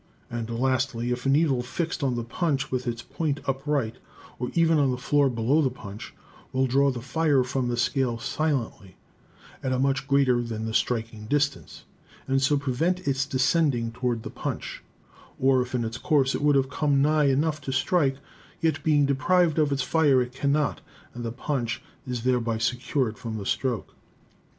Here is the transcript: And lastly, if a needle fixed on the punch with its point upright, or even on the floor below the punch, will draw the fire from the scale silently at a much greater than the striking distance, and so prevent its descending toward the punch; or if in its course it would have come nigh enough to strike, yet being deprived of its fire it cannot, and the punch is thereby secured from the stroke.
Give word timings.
And 0.31 0.49
lastly, 0.49 1.11
if 1.11 1.27
a 1.27 1.29
needle 1.29 1.61
fixed 1.61 2.01
on 2.03 2.15
the 2.15 2.23
punch 2.23 2.71
with 2.71 2.87
its 2.87 3.03
point 3.03 3.39
upright, 3.45 3.97
or 4.39 4.49
even 4.55 4.79
on 4.79 4.89
the 4.89 4.97
floor 4.97 5.29
below 5.29 5.61
the 5.61 5.69
punch, 5.69 6.11
will 6.51 6.65
draw 6.65 6.89
the 6.89 7.03
fire 7.03 7.43
from 7.43 7.67
the 7.67 7.77
scale 7.77 8.17
silently 8.17 8.95
at 9.61 9.71
a 9.71 9.77
much 9.77 10.07
greater 10.07 10.41
than 10.41 10.65
the 10.65 10.73
striking 10.73 11.27
distance, 11.27 11.83
and 12.27 12.41
so 12.41 12.57
prevent 12.57 13.07
its 13.07 13.27
descending 13.27 13.91
toward 13.91 14.23
the 14.23 14.31
punch; 14.31 14.81
or 15.39 15.61
if 15.61 15.75
in 15.75 15.85
its 15.85 15.99
course 15.99 16.33
it 16.33 16.41
would 16.41 16.55
have 16.55 16.67
come 16.71 17.03
nigh 17.03 17.25
enough 17.25 17.61
to 17.61 17.71
strike, 17.71 18.17
yet 18.59 18.83
being 18.83 19.05
deprived 19.05 19.59
of 19.59 19.71
its 19.71 19.83
fire 19.83 20.19
it 20.19 20.33
cannot, 20.33 20.81
and 21.13 21.23
the 21.23 21.31
punch 21.31 21.79
is 22.07 22.23
thereby 22.23 22.57
secured 22.57 23.19
from 23.19 23.37
the 23.37 23.45
stroke. 23.45 23.93